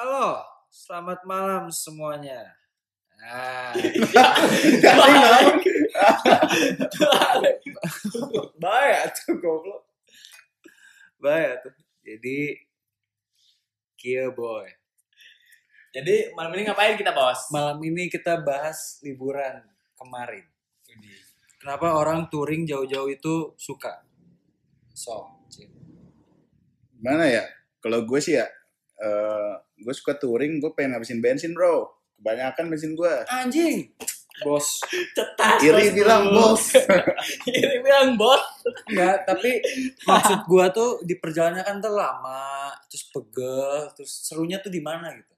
[0.00, 0.40] Halo,
[0.72, 2.56] selamat malam semuanya.
[3.20, 3.76] Nah,
[8.56, 9.84] bahaya tuh goblok.
[11.20, 11.76] Bahaya tuh.
[12.00, 12.64] Jadi,
[14.00, 14.72] kia boy.
[15.92, 17.52] Jadi malam ini ngapain kita bos?
[17.52, 19.60] Malam ini kita bahas liburan
[20.00, 20.48] kemarin.
[21.60, 24.00] Kenapa orang touring jauh-jauh itu suka?
[24.96, 25.68] So, Cin.
[27.04, 27.44] Mana ya?
[27.84, 28.48] Kalau gue sih ya,
[29.00, 31.88] eh gue suka touring, gue pengen ngabisin bensin bro.
[32.20, 33.14] Kebanyakan bensin gue.
[33.32, 33.88] Anjing.
[34.40, 34.80] Bos.
[35.12, 35.60] Cetas.
[35.60, 35.96] Iri bos.
[35.96, 36.64] bilang bos.
[37.60, 38.40] Iri bilang bos.
[38.88, 39.60] Enggak, tapi
[40.08, 45.12] maksud gua tuh di perjalanannya kan tuh lama, terus pegel, terus serunya tuh di mana
[45.12, 45.34] gitu.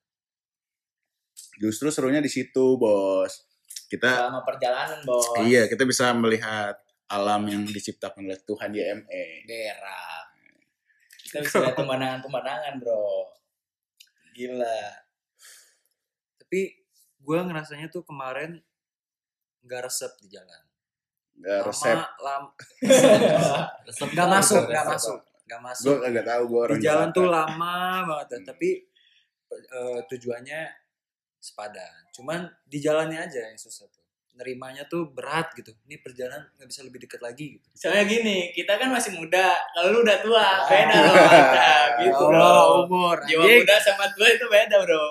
[1.59, 3.51] Justru serunya di situ bos.
[3.91, 5.37] Kita, Selama perjalanan bos.
[5.45, 6.81] iya kita bisa melihat
[7.13, 9.45] alam yang diciptakan oleh Tuhan YME.
[9.45, 10.25] Daerah.
[11.29, 13.29] Kita bisa lihat pemandangan-pemandangan bro.
[14.33, 14.83] Gila.
[16.41, 16.61] Tapi
[17.23, 18.59] gua ngerasanya tuh kemarin
[19.63, 20.63] nggak resep di jalan.
[21.33, 21.99] Gak Lama, resep.
[22.21, 22.45] lam,
[23.89, 25.87] Resep nggak masuk, nggak masuk, nggak masuk.
[25.89, 28.39] Gue kagak tahu gue orang di jalan tuh lama banget, ya.
[28.53, 28.71] tapi
[29.57, 30.61] eh, tujuannya
[31.41, 32.13] sepadan.
[32.13, 34.02] Cuman di jalannya aja yang susah tuh.
[34.33, 35.77] Nerimanya tuh berat gitu.
[35.85, 37.67] Ini perjalanan nggak bisa lebih dekat lagi gitu.
[37.77, 39.53] Soalnya gini, kita kan masih muda.
[39.71, 40.65] Kalau lu udah tua, Ah.
[40.65, 41.69] beda loh kita.
[42.01, 42.41] Gitu bro.
[42.41, 43.17] Allah, umur.
[43.29, 43.61] Jiwa anjing.
[43.63, 45.05] muda sama tua itu beda bro.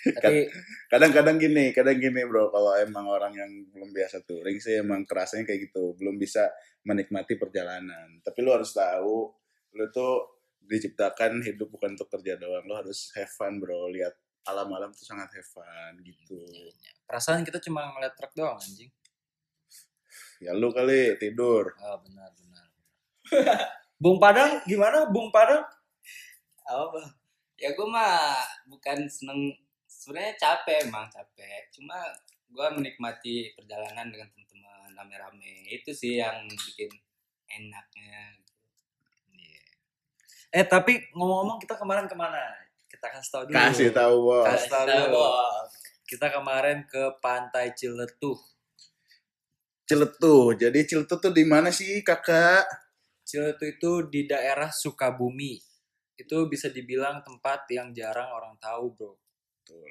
[0.00, 0.48] Tapi
[0.90, 5.46] Kadang-kadang gini, kadang gini bro, kalau emang orang yang belum biasa touring sih emang kerasanya
[5.46, 6.50] kayak gitu, belum bisa
[6.82, 8.18] menikmati perjalanan.
[8.18, 9.30] Tapi lu harus tahu,
[9.78, 14.10] lu tuh diciptakan hidup bukan untuk kerja doang, lu harus have fun bro, lihat
[14.42, 16.42] alam-alam tuh sangat have fun gitu.
[17.10, 18.86] Perasaan kita cuma ngeliat truk doang anjing.
[20.38, 22.66] Ya lu kali tidur, Ah benar benar.
[23.98, 25.10] Bung Padang gimana?
[25.10, 25.66] Bung Padang?
[26.70, 27.02] apa
[27.58, 28.38] ya gue mah
[28.70, 29.50] bukan seneng
[29.90, 31.98] sebenarnya capek emang capek cuma
[32.50, 36.90] gue menikmati perjalanan dengan teman-teman rame-rame itu sih yang bikin
[37.50, 38.54] enaknya gitu.
[39.34, 39.62] Iya.
[40.54, 42.42] Eh tapi ngomong-ngomong kita kemarin ke mana?
[42.90, 43.54] Kita kasih tahu dulu.
[43.54, 44.46] kasih tahu bos.
[44.46, 45.22] Kasih tahu dulu.
[46.10, 48.34] Kita kemarin ke Pantai Ciletuh.
[49.86, 52.66] Ciletuh, jadi Ciletuh tuh di mana sih kakak?
[53.22, 55.54] Ciletuh itu di daerah Sukabumi.
[56.18, 59.14] Itu bisa dibilang tempat yang jarang orang tahu, bro.
[59.62, 59.86] Tuh.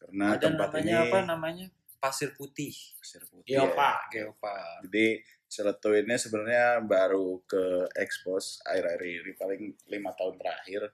[0.00, 1.66] Karena Ada tempat namanya ini apa namanya?
[2.00, 2.72] Pasir Putih.
[2.96, 3.76] Pasir Putih Iya ya.
[3.76, 3.98] pak.
[4.16, 4.88] Geopark.
[4.88, 10.88] Jadi Ciletuh ini sebenarnya baru ke expose air-air ini paling lima tahun terakhir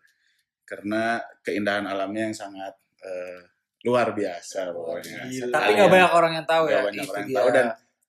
[0.67, 5.19] karena keindahan alamnya yang sangat eh, luar biasa pokoknya.
[5.25, 5.53] Gila.
[5.53, 6.87] Tapi nggak banyak orang yang tahu Nggak ya.
[6.87, 7.67] banyak orang yang tahu dan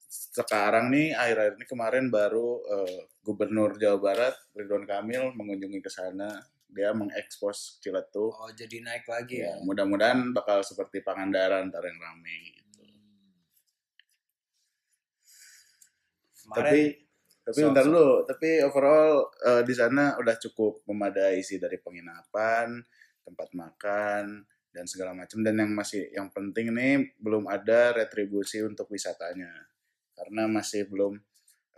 [0.10, 6.42] sekarang nih akhir-akhir ini kemarin baru eh, Gubernur Jawa Barat Ridwan Kamil mengunjungi ke sana.
[6.66, 8.30] Dia mengekspos Ciletuh.
[8.32, 9.62] Oh jadi naik lagi Ya, ya.
[9.62, 12.82] mudah-mudahan bakal seperti Pangandaran ntar yang rame gitu.
[16.40, 16.82] Kemarin Tapi
[17.42, 21.78] tapi So- bentar so- dulu, tapi overall eh, di sana udah cukup memadai sih dari
[21.78, 22.78] penginapan,
[23.26, 28.90] tempat makan dan segala macam dan yang masih yang penting nih belum ada retribusi untuk
[28.94, 29.50] wisatanya.
[30.14, 31.18] Karena masih belum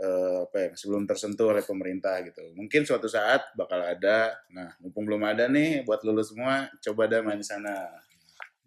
[0.02, 2.42] eh, apa ya masih belum tersentuh oleh pemerintah gitu.
[2.58, 4.36] Mungkin suatu saat bakal ada.
[4.52, 7.88] Nah mumpung belum ada nih buat lulus semua coba dah main di sana.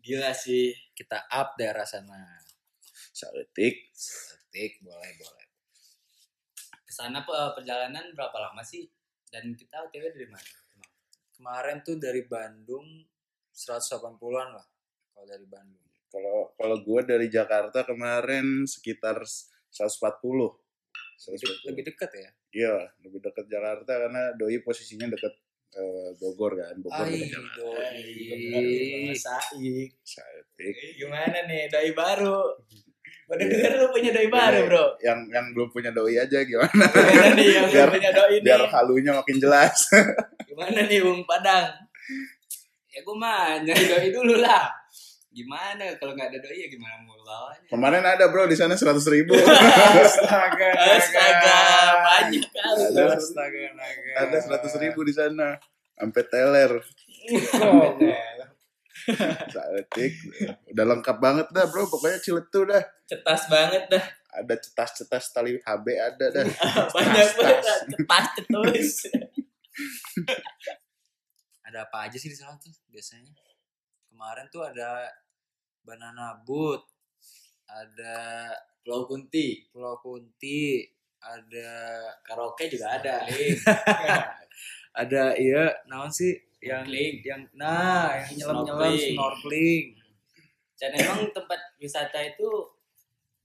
[0.01, 0.73] Gila sih.
[0.95, 2.39] kita up daerah sana.
[3.11, 3.91] Saretik
[4.55, 5.47] Tik, boleh boleh.
[6.87, 8.87] ke sana pe- perjalanan berapa lama sih?
[9.27, 10.55] Dan kita otw dari mana?
[11.35, 12.87] Kemarin tuh dari Bandung
[13.55, 14.67] 180-an lah.
[15.09, 15.79] Kalau dari Bandung.
[16.07, 20.63] kalau kalau gue dari Jakarta kemarin sekitar 140
[21.25, 22.31] Lebih, lebih dekat ya.
[22.53, 25.35] Iya, lebih dekat Jakarta karena doi posisinya dekat
[25.73, 27.51] eh, Bogor kan, Bogor Jakarta.
[27.57, 29.11] doi.
[29.13, 29.91] Saik.
[30.01, 30.75] Saetik.
[30.75, 32.59] Eh, Gimana nih doi baru?
[33.25, 34.87] Pada denger lu punya doi baru bro.
[35.01, 36.85] Yang yang belum punya doi aja gimana?
[36.87, 38.71] Gimana nih yang Biar- punya doi Biar nih?
[38.71, 39.89] halunya makin jelas.
[40.45, 41.73] Gimana nih Bung Padang?
[42.95, 44.71] Ya gue mah nyari doi dulu lah
[45.35, 49.03] gimana kalau nggak ada doi ya gimana mau bawanya Kemarin ada bro di sana 100
[49.11, 49.35] ribu.
[50.07, 51.59] Astaga, Astaga,
[52.07, 52.83] banyak kali.
[52.95, 53.19] Ada.
[53.19, 54.13] Astaga, naga.
[54.31, 55.59] ada 100 ribu di sana.
[55.99, 56.71] Sampai teler.
[57.59, 57.99] Oh,
[59.51, 60.13] Saetik.
[60.71, 61.91] Udah lengkap banget dah bro.
[61.91, 62.83] Pokoknya Ciletuh dah.
[63.11, 64.05] Cetas banget dah.
[64.39, 66.45] Ada cetas-cetas tali HB ada dah.
[66.95, 67.59] Banyak banget.
[67.59, 67.79] tas.
[67.91, 68.91] Cetas cetus.
[71.75, 73.35] ada apa aja sih di sana tuh biasanya?
[74.07, 75.11] Kemarin tuh ada
[75.83, 76.87] banana boat,
[77.67, 78.47] ada
[78.87, 79.67] Pulau Kunti.
[79.75, 80.87] Pulau Kunti,
[81.19, 81.69] ada
[82.23, 83.27] Karaoke juga ada.
[85.03, 87.15] ada iya naon sih yang Snorkeling.
[87.27, 89.11] yang nah yang nyelam-nyelam Snorkeling.
[89.19, 89.85] snorkeling.
[90.79, 92.51] Dan emang tempat wisata itu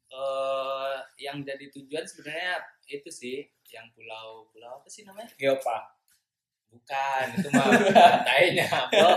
[0.10, 5.34] eh yang jadi tujuan sebenarnya itu sih yang pulau pulau apa sih namanya?
[5.34, 5.99] Geopark.
[6.70, 7.66] Bukan, itu mah
[7.98, 9.14] pantainya, Bro.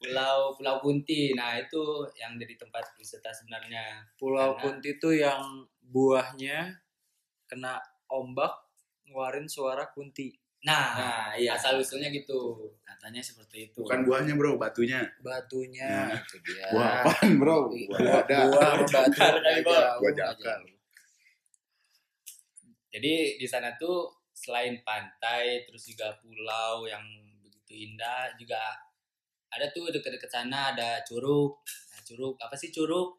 [0.00, 1.32] Pulau Pulau Kunti.
[1.32, 1.80] Nah, itu
[2.14, 4.04] yang jadi tempat wisata sebenarnya.
[4.14, 5.40] Pulau Karena- Kunti itu yang
[5.80, 6.76] buahnya
[7.44, 7.76] kena
[8.06, 8.52] ombak
[9.04, 10.32] ngeluarin suara kunti.
[10.64, 11.56] Nah, Nah, iya.
[11.56, 12.56] asal usulnya gitu.
[12.80, 13.80] Katanya seperti itu.
[13.80, 15.04] Bukan buahnya bro, batunya.
[15.20, 16.64] Batunya Nah, itu dia.
[16.72, 17.68] Buah apaan bro?
[17.68, 18.38] Buah, Buah ada.
[18.48, 19.60] buah batu Bang.
[19.60, 20.60] jauh, Buah jakar.
[22.88, 27.02] Jadi di sana tuh selain pantai, terus juga pulau yang
[27.40, 28.60] begitu indah, juga
[29.48, 31.62] ada tuh deket-deket sana ada curug.
[31.94, 33.14] Nah, curug apa sih curug?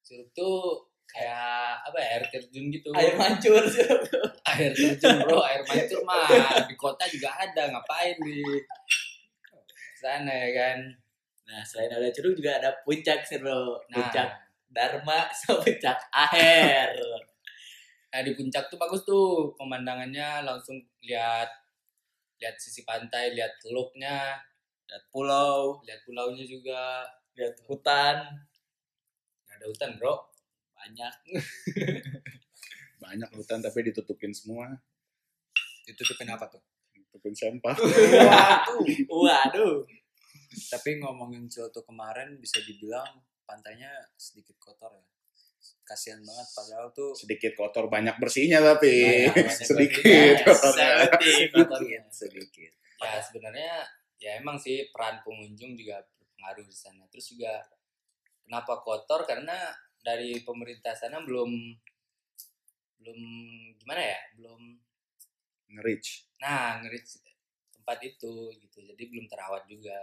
[0.00, 2.90] Curug tuh kayak apa ya air terjun gitu.
[2.96, 3.84] air mancur sih.
[4.50, 6.26] air terjun bro air mancur mah
[6.66, 8.42] di kota juga ada ngapain di
[9.94, 10.78] sana ya kan
[11.46, 13.78] Nah, selain ada curug juga ada puncak sih, Bro.
[13.94, 14.28] nah, Puncak
[14.66, 16.90] Dharma sama puncak akhir.
[18.12, 21.50] Nah di puncak tuh bagus tuh pemandangannya langsung lihat
[22.40, 24.40] lihat sisi pantai lihat teluknya
[24.86, 27.02] Lihat pulau, lihat pulaunya juga
[27.34, 28.22] lihat hutan,
[29.44, 30.14] nggak ada hutan bro
[30.76, 31.14] banyak.
[33.02, 34.72] Banyak hutan tapi ditutupin semua.
[35.84, 36.62] Ditutupin apa tuh?
[36.94, 37.76] Ditutupin sampah.
[37.78, 38.82] Waduh.
[39.10, 39.74] Waduh.
[40.72, 45.06] Tapi ngomongin Ciletu kemarin bisa dibilang pantainya sedikit kotor ya.
[45.86, 49.26] Kasihan banget padahal tuh Sedikit kotor, banyak bersihnya tapi.
[49.30, 51.06] Banyak, banyak Sedikit bersihnya.
[51.54, 52.00] kotornya.
[52.10, 52.72] Sedikit sedikit.
[52.96, 53.72] ya sebenarnya
[54.16, 57.60] ya emang sih peran pengunjung juga berpengaruh di sana terus juga
[58.40, 59.68] kenapa kotor karena
[60.00, 61.52] dari pemerintah sana belum
[63.04, 63.20] belum
[63.76, 64.62] gimana ya belum
[65.76, 66.30] Nge-reach.
[66.40, 67.04] nah ngerit
[67.76, 69.98] tempat itu gitu jadi belum terawat juga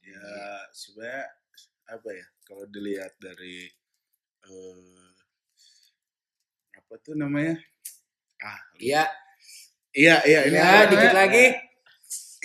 [0.00, 0.24] Ya
[0.72, 1.26] sebenarnya
[1.88, 3.66] apa ya kalau dilihat dari
[4.46, 5.08] eh,
[6.78, 7.56] apa tuh namanya
[8.44, 9.02] ah Iya,
[9.96, 11.44] iya iya ini ya dikit lagi.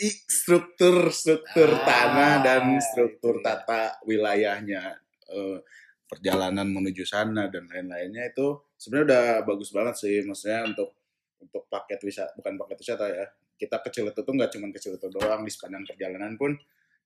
[0.01, 3.45] I- struktur struktur Ah, tanah dan struktur itu dia.
[3.45, 4.83] tata wilayahnya
[5.29, 5.57] eh,
[6.09, 8.47] perjalanan menuju sana dan lain-lainnya itu
[8.77, 10.89] sebenarnya udah bagus banget sih maksudnya untuk
[11.41, 13.25] untuk paket wisata bukan paket wisata ya
[13.59, 16.57] kita ke Ciletu tuh nggak cuma ke Ciletu doang di sepanjang perjalanan pun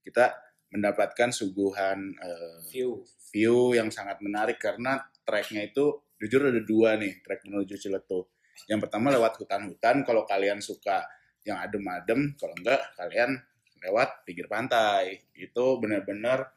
[0.03, 0.31] kita
[0.73, 3.03] mendapatkan suguhan eh, View.
[3.31, 8.25] view yang sangat menarik karena treknya itu jujur ada dua nih trek menuju Ciletu.
[8.65, 11.05] Yang pertama lewat hutan-hutan kalau kalian suka
[11.45, 13.37] yang adem-adem, kalau enggak kalian
[13.85, 15.21] lewat pinggir pantai.
[15.37, 16.51] Itu benar-benar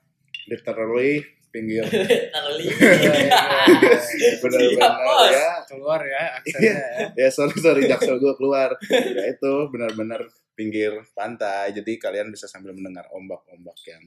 [0.49, 1.21] literally
[1.51, 2.67] pinggir Literally.
[4.43, 5.31] benar-benar Bos.
[5.35, 7.27] ya Keluar ya aksennya ya.
[7.27, 10.23] ya sorry sorry jaksel gue keluar ya itu benar-benar
[10.61, 14.05] pinggir pantai jadi kalian bisa sambil mendengar ombak-ombak yang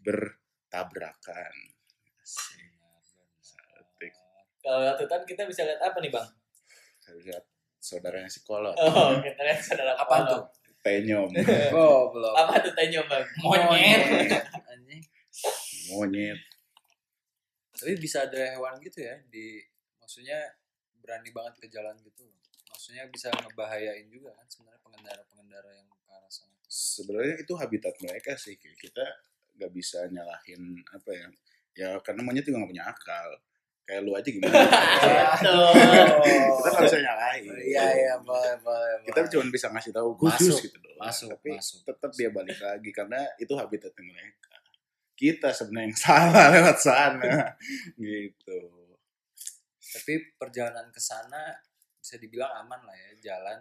[0.00, 1.52] bertabrakan.
[4.60, 6.24] Kalau lihat hutan kita bisa lihat apa nih, Bang?
[7.00, 7.44] saya lihat
[7.80, 10.28] saudaranya si kolot Oh, kita lihat saudara kolot.
[10.28, 10.42] tuh?
[10.80, 11.28] tenyom
[11.76, 12.32] Oh, belum.
[12.32, 13.24] Apa tuh tanya, Bang?
[13.44, 14.00] Monyet.
[14.68, 15.02] Anjing.
[15.92, 16.40] monyet
[17.76, 19.60] Tapi bisa ada hewan gitu ya di
[19.96, 20.36] maksudnya
[21.00, 22.28] berani banget ke jalan gitu.
[22.80, 26.48] Maksudnya bisa ngebahayain juga kan sebenarnya pengendara-pengendara yang ke arah sana.
[26.64, 29.04] sebenarnya itu habitat mereka sih kita
[29.52, 31.28] nggak bisa nyalahin apa ya
[31.76, 33.28] ya karena monyet juga nggak punya akal
[33.84, 34.48] kayak lu aja gimana
[36.56, 39.04] kita nggak bisa nyalahin Iya iya boleh boleh.
[39.04, 40.98] kita cuma bisa ngasih tahu khusus Masuk, gitu doang.
[41.04, 41.78] masuk, tapi masuk.
[41.84, 44.56] tetap dia balik lagi karena itu habitatnya mereka
[45.12, 47.34] kita sebenarnya yang salah lewat sana
[48.00, 48.88] gitu
[49.84, 51.60] Tapi perjalanan ke sana
[52.00, 53.10] bisa dibilang aman lah ya.
[53.32, 53.60] Jalan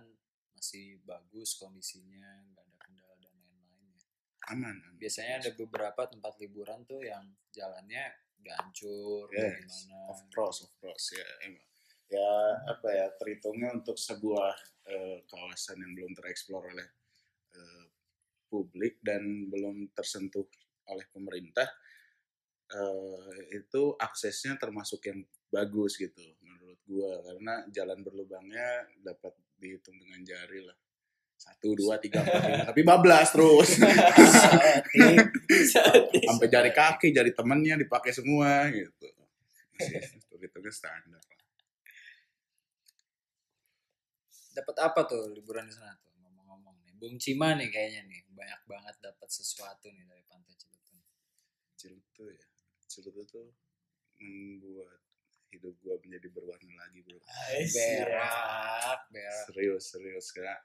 [0.55, 3.99] masih bagus kondisinya, nggak ada kendala dan lain-lain ya.
[4.51, 4.95] aman, aman.
[4.99, 8.03] Biasanya ada beberapa tempat liburan tuh yang jalannya
[8.39, 10.15] udah hancur, Yes, gimana.
[10.15, 11.67] of course of course ya emang
[12.09, 12.31] ya
[12.71, 14.55] apa ya terhitungnya untuk sebuah
[14.87, 16.87] eh, kawasan yang belum tereksplor oleh
[17.53, 17.85] eh,
[18.47, 20.47] publik dan belum tersentuh
[20.89, 21.67] oleh pemerintah
[22.71, 25.19] eh, itu aksesnya termasuk yang
[25.49, 27.19] bagus gitu menurut gua.
[27.25, 30.77] Karena jalan berlubangnya dapat dihitung dengan jari lah.
[31.39, 32.67] Satu dua tiga empat lima.
[32.67, 33.79] Tapi bablas terus.
[36.27, 39.07] Sampai jari kaki jari temennya dipakai semua gitu.
[39.79, 40.03] Masih
[40.35, 41.23] hitungnya standar.
[44.51, 46.11] Dapat apa tuh liburan di sana tuh?
[46.19, 46.91] Ngomong-ngomong nih.
[46.99, 48.19] Bung Cima nih kayaknya nih.
[48.35, 50.99] Banyak banget dapat sesuatu nih dari Pantai Ciletu.
[51.79, 52.47] Ciletu ya.
[52.91, 53.47] Ciletu tuh
[54.19, 54.99] membuat
[55.49, 59.43] hidup gua menjadi berwarna lagi bro Berak, berak.
[59.49, 60.59] serius serius kak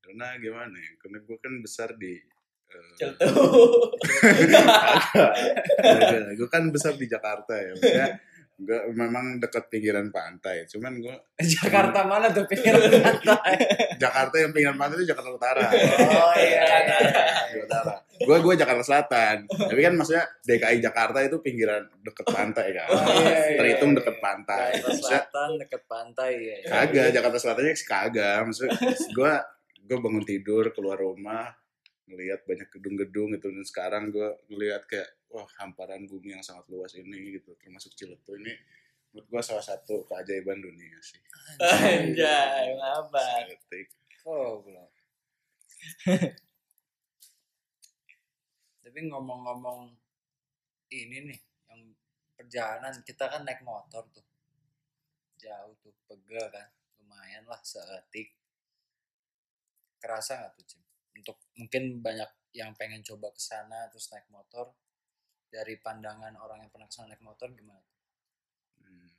[0.00, 2.12] karena gimana ya karena gue kan besar di
[2.68, 3.24] eh, Celtu.
[6.38, 8.08] gue kan besar di Jakarta ya maksudnya
[8.54, 11.14] gue memang dekat pinggiran pantai cuman gue
[11.58, 13.54] Jakarta mana tuh pinggiran pantai?
[14.02, 16.62] Jakarta yang pinggiran pantai itu Jakarta Utara Oh iya.
[16.62, 17.20] Jakarta
[17.64, 22.88] Utara gue gue Jakarta Selatan tapi kan maksudnya DKI Jakarta itu pinggiran deket pantai kan
[22.88, 23.98] Oh, iya, iya, terhitung iya.
[23.98, 26.56] deket pantai Jakarta Maksudnya, Selatan dekat pantai ya.
[26.70, 28.72] kagak Jakarta Selatannya sih kagak maksudnya
[29.10, 29.32] gue
[29.84, 31.50] gue bangun tidur keluar rumah
[32.04, 36.92] ngelihat banyak gedung-gedung gitu dan sekarang gue ngelihat kayak wah hamparan bumi yang sangat luas
[36.94, 38.52] ini gitu termasuk Ciletu ini
[39.10, 41.18] menurut gue salah satu keajaiban dunia sih
[41.62, 42.74] Anjay.
[43.46, 43.88] Estetik.
[44.24, 44.88] Oh, belum.
[48.94, 49.90] Tapi ngomong-ngomong
[50.94, 51.82] ini nih, yang
[52.38, 54.22] perjalanan kita kan naik motor tuh.
[55.34, 56.70] Jauh tuh, pegel kan.
[57.02, 58.38] Lumayan lah seetik.
[59.98, 60.78] Kerasa nggak tuh, Cim?
[61.18, 64.70] Untuk mungkin banyak yang pengen coba ke sana terus naik motor.
[65.50, 67.82] Dari pandangan orang yang pernah ke sana naik motor gimana?
[68.78, 69.10] Hmm.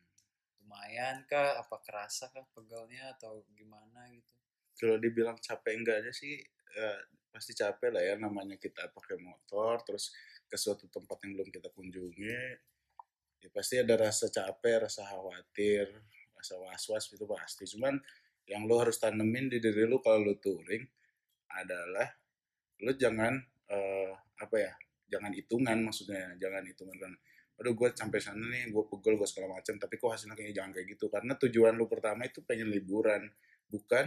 [0.63, 1.59] Lumayan kah?
[1.59, 4.31] Apa kerasa kah pegelnya atau gimana gitu?
[4.75, 6.35] kalau dibilang capek enggak aja sih
[6.75, 6.99] eh,
[7.35, 10.15] pasti capek lah ya namanya kita pakai motor terus
[10.47, 12.39] ke suatu tempat yang belum kita kunjungi
[13.43, 15.91] ya pasti ada rasa capek rasa khawatir
[16.45, 17.65] rasa was-was itu pasti.
[17.65, 17.97] Cuman
[18.45, 20.85] yang lo harus tanemin di diri lo kalau lo touring
[21.57, 22.05] adalah
[22.85, 23.33] lo jangan
[23.69, 24.73] eh, apa ya
[25.09, 27.13] jangan hitungan maksudnya jangan hitungan kan
[27.55, 30.71] aduh gue sampai sana nih gue pegel gue segala macam tapi kok hasilnya kayak jangan
[30.75, 31.05] kayak gitu.
[31.09, 33.25] Karena tujuan lo pertama itu pengen liburan
[33.65, 34.05] bukan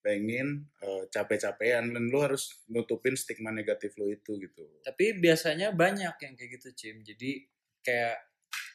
[0.00, 4.64] pengen eh, capek-capean dan lo harus nutupin stigma negatif lo itu gitu.
[4.84, 6.96] Tapi biasanya banyak yang kayak gitu Cim.
[7.04, 7.44] Jadi
[7.84, 8.16] kayak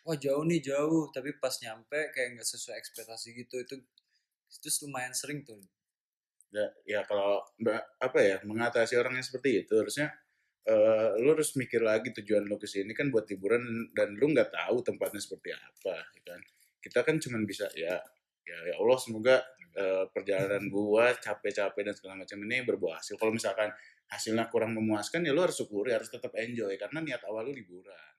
[0.05, 1.09] wah jauh nih jauh.
[1.09, 3.75] Tapi pas nyampe kayak nggak sesuai ekspektasi gitu itu
[4.49, 5.59] itu lumayan sering tuh.
[6.53, 7.43] Ya, ya kalau
[7.99, 10.13] apa ya mengatasi orang yang seperti itu harusnya
[10.65, 14.49] eh lu harus mikir lagi tujuan lo ke sini kan buat hiburan dan lu nggak
[14.49, 16.41] tahu tempatnya seperti apa ya kan.
[16.81, 17.97] Kita kan cuman bisa ya
[18.45, 19.35] ya ya Allah semoga
[19.75, 23.17] eh, perjalanan gua capek-capek dan segala macam ini berbuah hasil.
[23.17, 23.69] Kalau misalkan
[24.05, 28.14] hasilnya kurang memuaskan ya lu harus syukuri harus tetap enjoy karena niat awal lu liburan